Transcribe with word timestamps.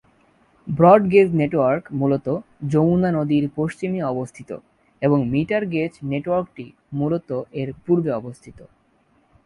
Broad 0.67 1.03
gauge 1.09 1.29
network 1.33 1.83
মূলত 1.91 2.27
যমুনা 2.69 3.09
নদীর 3.11 3.45
পশ্চিমে 3.55 3.99
অবস্থিত, 4.03 4.49
এবং 5.01 5.19
মিটার 5.29 5.63
গেজ 5.65 5.93
নেটওয়ার্কটি 6.03 6.65
মূলত 6.93 7.29
এর 7.51 7.69
পূর্বে 7.85 8.11
অবস্থিত। 8.11 8.59